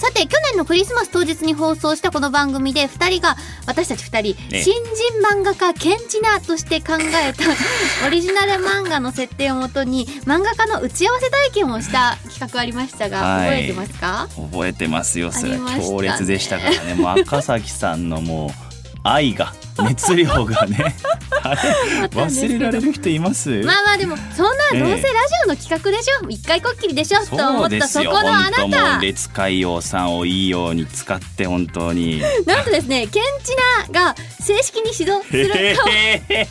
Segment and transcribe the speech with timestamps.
[0.00, 3.36] さて去年のクリスマス当日に放送したこの番組で2人が
[3.66, 4.62] 私たち2人、ね。
[4.62, 4.82] 新人
[5.30, 7.44] 漫画家ケンチナとして考えた
[8.06, 13.48] オリジナル漫画の設定をもとに漫画家の打ち合わせ体験をした企画ありましたが、はい。
[13.50, 14.28] 覚えてますか？
[14.52, 15.88] 覚えてますよそれありましたね。
[15.88, 16.94] 強烈でしたからね。
[16.94, 18.69] もう赤崎さんのもう
[19.02, 20.94] 愛が熱量がね
[22.12, 23.48] 忘れられる人います？
[23.62, 25.06] まあまあでもそんなええどうせラジ
[25.46, 26.28] オの企画でしょ？
[26.28, 27.24] 一回こっきりでしょ？
[27.24, 32.20] と思ったそこのあ本当もなう列海王さんをいいように使って本当に。
[32.46, 33.56] た なんとですねケンチ
[33.94, 36.48] ナが正式に指導するかもへ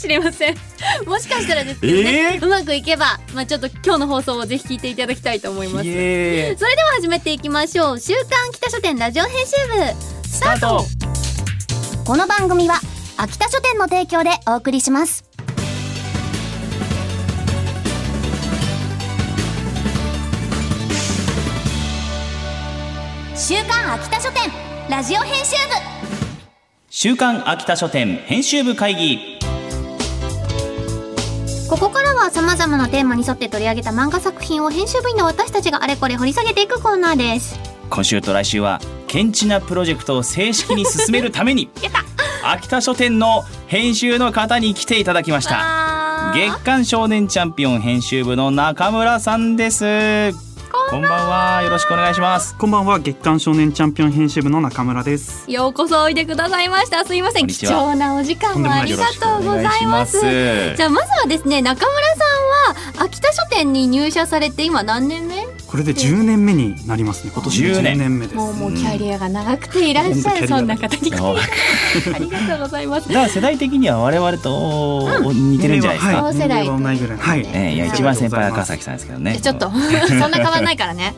[0.00, 0.56] しれません。
[1.06, 5.84] もしかしたらですけどね、えうまくいけばまあちょっと今日の放送をぜひ聞いていただきたいと思います。
[5.84, 7.98] それでは始めていきましょう。
[8.00, 10.28] 週刊北書店ラジオ編集部。
[10.28, 10.97] スタート
[12.08, 12.76] この番組は
[13.18, 15.28] 秋田書店の提供でお送りします。
[23.36, 24.50] 週刊秋田書店
[24.88, 25.56] ラジオ編集
[26.88, 29.38] 週刊秋田書店編集部会議。
[31.66, 37.60] 部ここからは様々なテーマに沿って取り上げた漫画作品を編集部員の私たちがあれこれ掘り下げていくコーナーです。
[37.90, 41.70] 今週と来週はケンチなプロジェクトを正式に進めるために
[42.42, 46.32] 秋田書店の編集の方に来ていただきました。
[46.34, 50.32] 月刊少年チャンピオン編集部の中村さんです。
[50.90, 51.62] こんばんは。
[51.62, 52.56] よろしくお願いします。
[52.56, 52.98] こんばんは。
[52.98, 55.50] 月刊少年チャンピオン編集部の中村です。
[55.50, 57.04] ようこそおいでくださいました。
[57.04, 57.46] すいません。
[57.46, 60.20] 貴重なお時間をありがとうございます。
[60.20, 62.14] じゃあまずはですね中村さ
[62.96, 65.27] んは秋田書店に入社されて今何年目？
[65.68, 67.30] これで10年目になりますね。
[67.34, 68.36] 今年で10 10年年目です。
[68.36, 71.12] もうもうキャリアが長くていらっしゃる、うんそんな方に。
[71.12, 73.08] ありがとうございます。
[73.08, 76.48] だから世代的には我々と似てるんじゃないですか、はい、同世代。
[76.48, 77.16] 年齢は同いぐらい。
[77.18, 77.22] の。
[77.22, 77.46] はい。
[77.52, 79.38] ええいや一番先輩は赤崎さんですけどね。
[79.38, 79.70] ちょっと。
[80.08, 81.14] そんな変わんないからね。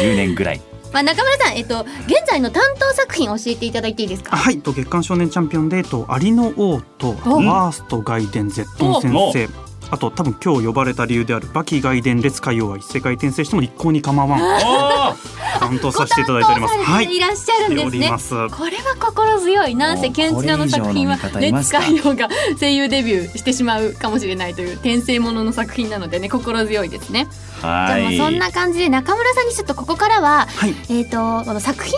[0.00, 0.60] 10年ぐらい。
[0.92, 4.34] まあ中村さんえっと現在の担当作品教えていただいていいですか？
[4.34, 7.38] あはい、と月刊少年チャンピオンで、えっとアリの王とお。
[7.44, 9.67] ワースト外伝ゼットン先生。
[9.90, 15.16] あと多分今日呼ばれた理由であるバキ外伝列海王は一世界転生しても一向に構わん
[15.58, 16.78] 担当させていただいております。
[16.78, 17.16] はい。
[17.16, 18.34] いらっしゃるんですねす。
[18.50, 22.28] これは心強いなんせケンチナの作品はこれ以上のレッツ味方いますか海洋が
[22.58, 27.26] 声優デビューしてしまうかもしれないという転生ものの作品なのでね心強いですね
[27.60, 30.74] じゃあそんな感じで中村さんにちょっとここからははい。
[30.90, 31.94] えっ、とこの作品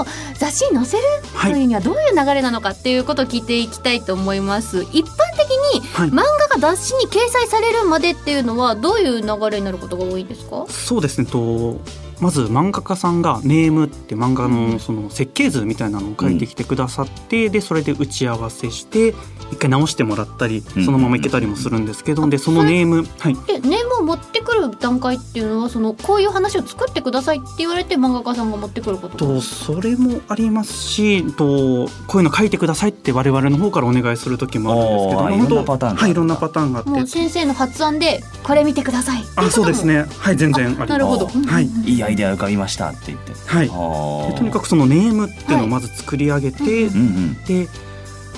[0.00, 0.04] を
[0.38, 1.02] 雑誌に載せる
[1.34, 4.82] はいというにはどういう流れなのかっていうことを聞いていきたいと思います。
[4.92, 6.22] 一般的にはい漫画
[6.56, 10.66] が雑誌に掲載されるまでっていうのはどういう流れになることが多いんですか？
[10.68, 11.78] そうですねと
[12.20, 19.14] まず漫画家さんがネームって漫画のその設計図みたいなのを書いてきてくださって、でそれで打ち合わせして
[19.50, 20.84] 一回直してもらったりうん。
[20.84, 23.34] そのままいけたりもするんですけど、でそのネームはい。
[23.46, 37.06] でネームを持ってくる段階っていうのはそのこういう話を作ってくださいって言われて漫画家さんが持ってくることとそれもありますしとこういうの書いてくださいって我々の方からお願いする時もあるんですけどいろんなパターンがはいいろんなパターンがあって。
[37.06, 39.22] 先生の発案でこれ見てください。
[39.36, 40.04] あそうですね。
[40.18, 40.90] はい全然あります。
[40.90, 41.26] なるほど。
[41.26, 41.66] はい。
[41.66, 43.32] いいアイデア浮かびましたって言って。
[43.46, 43.68] はい。
[43.68, 47.44] とにかくそのネームっていうのをまず作り上げて、はいうんうん。
[47.44, 47.68] で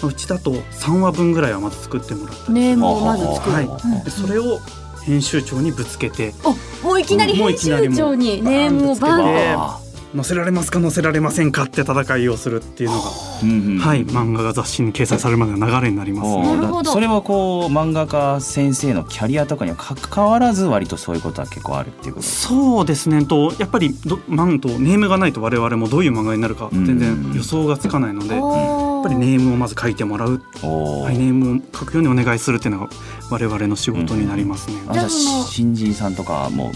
[0.03, 3.53] うちだと3話分ぐらいはまず作ってもらったりネームをまず作る。
[3.53, 3.65] はい。
[3.65, 4.60] うんでそれを
[5.04, 6.34] 編集長にぶつけて。
[6.44, 9.25] おもういきなり編集長にネームをバンと。
[9.25, 9.54] つけて。
[9.56, 9.81] あ
[10.15, 16.37] 載せられますか載せられませんかって戦いをするっていうのが、はい漫画が雑誌に掲載されるまでの流れになります。
[16.37, 16.93] なるほど。
[16.93, 22.27] それはこう漫画家先生のキャリアとかには関わらず割とそういうことは結構あるっていうこと。
[22.27, 23.25] ですそうですね。
[23.25, 32.89] とやっぱりどマンとネームがないと我々もどういう漫画になるか全然予想がつかないので、やっぱりネームをまず書いてもらう、おはい、ネームを書くようにお願いするっていうのが
[33.31, 34.77] 我々の仕事になりますね。
[34.89, 36.72] あじゃあじゃあその新人さんとかも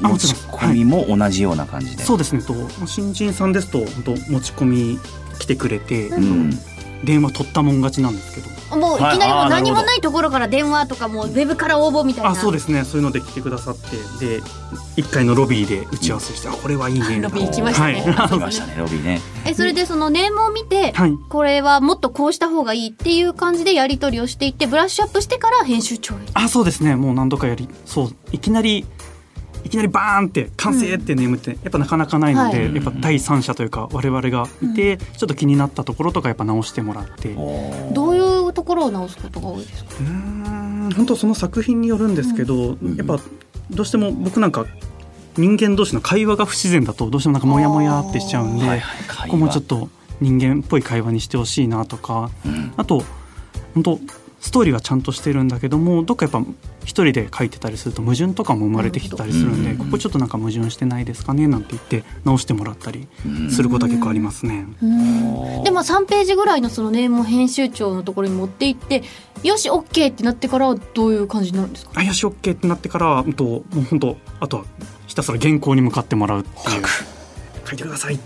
[0.00, 2.42] 持ち込みも同じような感じで、そうですね。
[2.42, 2.54] と
[2.86, 4.98] 新人さんですと本当持ち込み
[5.38, 6.50] 来てくれて、うん、
[7.04, 8.58] 電話取ったもん勝ちなんですけど。
[8.76, 12.30] もういきなりもう何もないところから電話とかもうウェブから応募みたいな。
[12.30, 12.84] あそうですね。
[12.84, 13.96] そういうので来てくださって。
[14.24, 14.42] で
[14.96, 17.20] 1階のロビーで打ち合わせして、あこれはいいね。
[17.22, 18.00] ロビー行きましたね。
[18.02, 18.28] はい。
[18.28, 19.20] 来ましたねロビーね。
[19.46, 21.12] えそれでそのネームを見て、はい。
[21.30, 26.18] これはもっとこうした方がいいっていう感じでやり取りをしていってブラッシュアップしてから編集長へ。
[26.34, 26.94] あそうですね。
[26.94, 28.84] もう何度かやりそういきなり
[29.64, 32.74] いきなりバーンって完成ってネームってやっぱなかなかないので、はい。
[32.74, 37.92] やっぱ第三者というか我々がいて、ちょっと気になったところとかやっぱ直してもらって、おー。
[37.92, 39.94] どういうとこころを直すことが多いですか？
[39.98, 42.96] うーん本当その作品によるんですけど、ん。
[42.96, 43.18] やっぱ
[43.70, 44.66] どうしても僕なんか
[45.38, 49.04] 人間同士の会話が不自然だとどうしてもなんかモヤモヤってしちゃうんで、はいはい。
[49.06, 49.24] 会話。
[49.24, 49.88] ここもちょっと
[50.20, 52.74] 人間っぽい会話にしてほしいなとかうん。
[52.76, 53.02] あと
[53.72, 54.00] 本当
[54.40, 56.40] ストーリーはちゃんとしてるんだけどもどっかやっぱ
[56.84, 63.08] 一人で書いてたりすると矛盾とかも生まれてきてたりするんで、ここちょっとなんか矛盾してないですかねなんて言って直してもらったり
[63.50, 64.66] することは結構ありますね。
[64.82, 65.64] うん。
[65.64, 69.02] でも3ページぐらいのそのネームを編集長のところに持って行って
[69.42, 71.92] よし OK ってなってからはどういう感じになるんですか？
[71.96, 74.64] あよし OK ってなってからうんともう本当あとは
[75.06, 76.82] ひたすら原稿に向かってもらうっていう。
[77.66, 78.18] 書いてください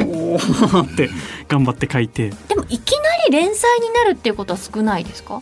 [0.00, 1.10] おーって
[1.48, 5.40] 頑張って書いて、でもいきなり連載になるっていうことは少ないですか？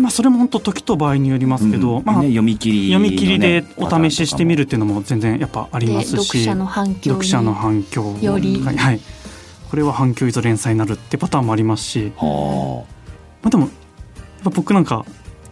[0.00, 8.60] まあ、それも本当時と場合によりますけど、まあ、うんね読み切りのね、読み切りでお試ししてみるっていうのも全然やっぱありでますし読者の反響に読者の反響より。
[8.62, 9.00] はい、はい
[9.70, 12.84] これは反響依存連載になるってパターンもありますし、は
[13.42, 13.72] まあ、でもやっ
[14.44, 15.04] ぱ僕なんか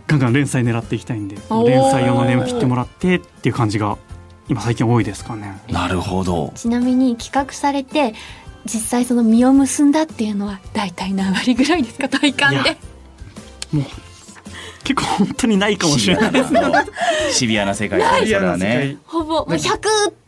[0.07, 1.37] ガンガン連載狙っていきたいんで
[1.67, 3.99] 連載用のネーム切ってもらってっていう感じが
[4.49, 5.61] 今最近多いですかね。
[5.69, 6.53] あなるほど。
[6.55, 8.15] ちなみに企画されて
[8.65, 12.09] 実際その実を結んだっていうのは大体何割ぐらいですか？
[12.09, 12.77] 体感で。
[13.73, 13.85] もう
[14.85, 16.31] 結構本当にないかもしれない。
[16.31, 16.61] ですね。
[17.33, 17.99] シビアな世界。
[17.99, 18.99] ですねそれはね。
[19.05, 19.59] ほぼもう100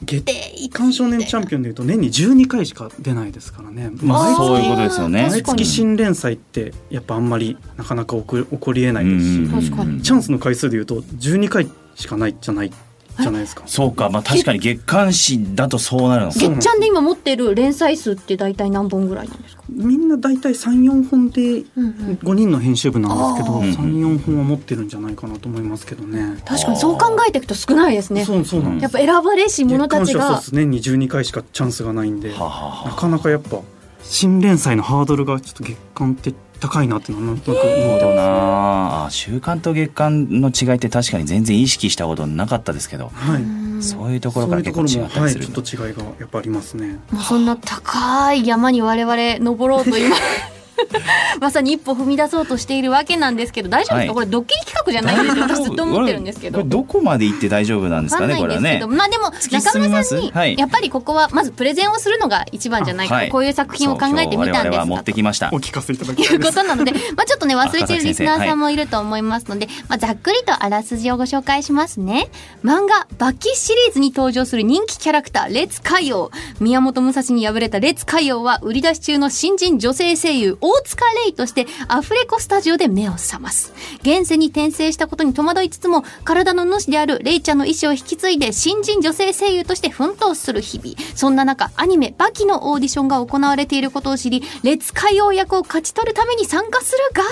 [0.05, 3.91] 月ってい刊少年チャンピオンでいうと年に12回しか出ないですからね。
[4.03, 5.29] まあそういうことですよね。
[5.31, 10.03] 毎月新連載ってやっぱあんまりなかなか起こ起こりえないですし、うん確かに。
[10.03, 12.73] チャンスの回数でいうと12回しかないじゃない
[13.21, 13.63] じゃないですか。
[13.67, 14.09] そうか。
[14.11, 23.77] まあ確かに月刊誌だとそうなるの月ちゃんで今持ってる連載数って大体何本ぐらいなんですか、みんな大体34本でうんうん、5人の編集部なんですけどあー。
[23.77, 26.41] 34本は持ってるんじゃないかなと思いますけどね。
[26.45, 26.77] 確かに。
[26.79, 28.25] そう考えていくと少ないですね。
[28.25, 28.79] そうそうなん。
[28.79, 30.41] やっぱ選ばれし者たちが。
[30.53, 33.61] 年に12回しかチャンスがないんで、なかなかやっぱ
[34.03, 38.17] 新連載のハードルがちょっと月間って高いなっていうのはなんとなく思ってます。
[38.17, 43.43] なあ週刊と月刊の違いって確かに全然意識したことなかったですけどはい。
[43.43, 46.99] うんそういうところから結構違ったりするはい、ちょっと違いがやっぱありますね。
[47.11, 50.17] もうそんな高い山に我々登ろうと今
[51.41, 55.43] まさに一歩踏み出そうとしているわけなんですけど大丈夫ですか、はいこれドッキリ企画じゃないんですよ。
[55.45, 56.65] 私ずっと思ってるんですけど。
[56.65, 60.57] どこまで行って大丈夫なんですかねこれはいねないんですけど、まあでも中村さんにはい。
[60.59, 64.87] やっぱりここはまずプレゼンをするのが一番じゃないかこういう作品を考えてみたんです。
[64.87, 66.09] 持がってきましたお聞かせいた。
[66.09, 66.41] だきいう。
[66.41, 72.29] ことなので、 まあちょっとね、忘れてるリスナーさんもいると思いますので、まあざっくりとあらすじをご紹介しますね。
[72.65, 76.31] 漫画、バキシリーズに登場する人気キャラクター、列海王。
[76.61, 83.73] 宮本武蔵に敗れた列海王は、売り出し中の新人女性声優、大塚レイとして、アフレコスタジオで目を覚ます。
[84.03, 90.95] 現世に転生したことに戸惑いつつも、体の主であるレイちゃんの意思を引き継いで、新人女性声優として奮闘する日々。
[91.17, 97.25] そんな中、アニメ、バキのオーディションが行われていることを知り、列海王役を勝ち取るために参加するが、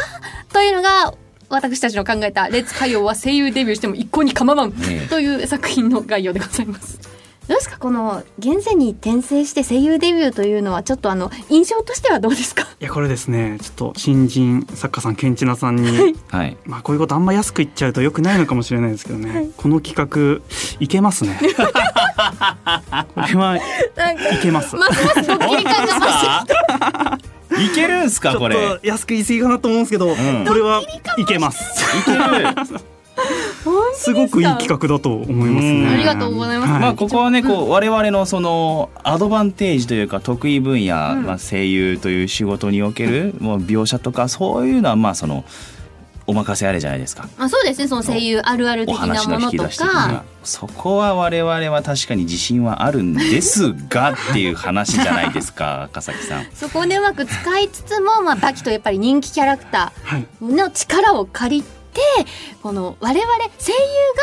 [0.52, 1.14] というのが、
[1.48, 4.72] 私たちの考えた、列海王は声優デビューしても一向に構わん、
[5.08, 7.15] という作品の概要でございます。
[7.48, 7.78] どうですか？
[7.78, 12.66] この現世に転生して声優デビューというのはちょっとあの印象としてはどうですか？
[12.80, 13.58] いやこれですね。
[13.62, 16.56] ちょっと新人作家さんケンチナさんに、はい。
[16.64, 19.50] まあこういうことあんま安く言っちゃうとよくないのかもしれないですけどね、はい。
[19.56, 20.44] この企画
[20.80, 21.38] いけますね。
[21.42, 21.46] こ
[23.20, 23.60] れはい
[24.42, 24.74] けます。
[24.76, 26.06] ますますドッキリ感が増
[27.16, 27.20] し
[27.58, 28.32] ていけるんすか？
[28.32, 28.56] ちょっこれ。
[28.56, 30.44] と安く言い過ぎかなと思うんですけど、ん。
[30.46, 30.82] これは
[31.16, 31.60] いけます。
[32.00, 32.18] いける
[33.94, 35.90] すごくいい企画だと思いますうんね。
[35.94, 36.72] ありがとうございます。
[36.72, 41.22] はまあここはねこう我々のそのアドバンテージというか得意分野、うん。
[41.24, 45.44] まあ、声優という仕事におけるもう描写とかそういうのはまあその
[46.28, 47.28] お任せあれじゃないですか。
[47.38, 47.86] まあそうですね。
[47.88, 56.46] その声優あるあるお的な話の引きものとかそこは我々は確かに自信はあるんですがっていう話じゃないですか 赤崎さん。
[56.54, 60.26] そこでうまく使いつつも、まあ、バキとやっぱり人気キャラクタはい。
[60.42, 61.75] ーの力を借りて
[62.62, 63.78] この我々声優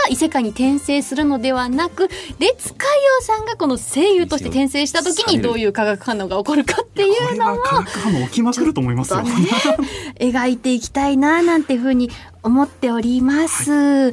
[0.06, 2.88] が異世界に転生するのではなく列海
[3.20, 9.22] 王さんがこの声優として転生した時にどういう化学反応が起こるかっていこうのを化学反応起きまくると思いますよ。
[9.22, 9.32] ね
[10.20, 12.10] 描いていきたいななんていうふうに
[12.44, 13.72] 思っております。
[13.72, 14.12] え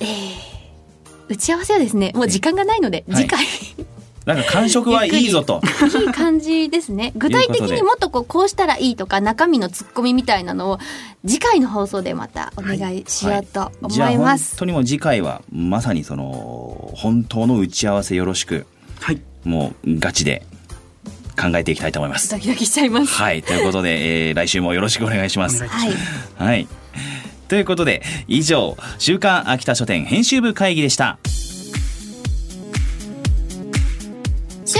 [0.00, 0.48] ー
[1.28, 3.22] 打ち合わせはですねもう時間がないのではい。
[3.24, 3.46] 次回、
[4.28, 5.62] なんか感触はいいぞと。
[6.00, 10.78] いい感じですね具体的にもっとこうこうしたらいいとか中身のツッコミみたいなのを
[11.26, 14.56] 次回の放送でまたお願いしようと思じゃあ本います。
[14.58, 18.66] 当にもう次回はまさにその本当の打ち合わせよろしく
[19.00, 20.44] はいもうガチで
[21.40, 22.30] 考えていきたいと思います。
[22.30, 23.14] ドキドキしちゃいます。
[23.14, 25.92] はいということで、えー来週もよろしくお願いしますはい。
[26.36, 26.68] はい。
[27.48, 31.18] ということで以上週刊秋田書店編集部会議でした。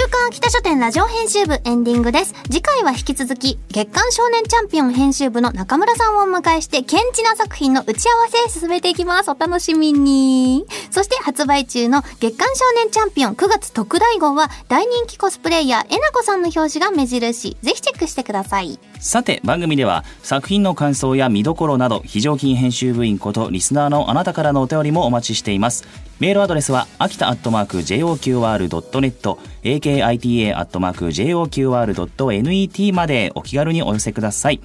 [0.01, 2.33] 週刊秋田書店ラジオ編集部エンディングです。
[2.45, 9.31] 次回は引き続き、月刊少年チャンピオン編集部の中村さんをお迎えして、ケンチな作品の打ち合わせ進めていきます。
[9.33, 10.67] お楽しみに。
[10.93, 17.57] そして発売中の月刊少年チャンピオン9月特大号は、大人気コスプレイヤーえなこさんの表紙が目印。
[17.61, 18.79] ぜひチェックしてください。
[19.01, 25.85] さて、番組では作品の感想や見どころなど、非常勤編集部員ことリスナーのあなたからのお便りもお待ちしています。
[26.21, 34.61] メールアドレスは、秋田アットマーク JOQR.net、akita アットマーク JOQR.net までお気軽にお寄せください。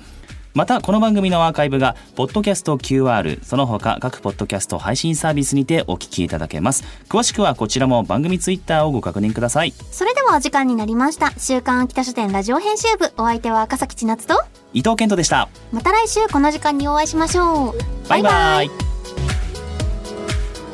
[0.55, 6.83] また、この番組のアーカイブが、ポッドキャスト QR、その他各ポッドキャスト配信サービスにてお聞きいただけます。
[7.07, 9.73] 詳しくはこちらも番組ツイッターをご確認ください。
[9.91, 11.33] それではお時間になりました。
[11.37, 14.43] 週刊秋田書店ラジオ編集部、お相手は赤崎千夏と、
[14.73, 15.49] 伊藤健人でした。
[15.71, 18.09] また来週この時間にお会いしましょう。
[18.09, 18.31] バイバイ。
[18.31, 18.82] バイバ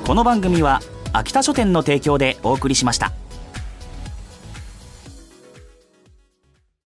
[0.09, 0.79] この番組は
[1.13, 3.11] 秋田書店の提供でお送りしました。